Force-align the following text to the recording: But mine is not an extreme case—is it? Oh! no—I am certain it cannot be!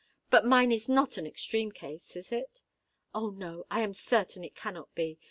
But 0.31 0.47
mine 0.47 0.71
is 0.71 0.89
not 0.89 1.17
an 1.19 1.27
extreme 1.27 1.71
case—is 1.71 2.31
it? 2.31 2.63
Oh! 3.13 3.29
no—I 3.29 3.81
am 3.81 3.93
certain 3.93 4.43
it 4.43 4.55
cannot 4.55 4.91
be! 4.95 5.19